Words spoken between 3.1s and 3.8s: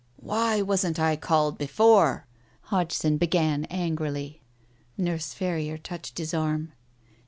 began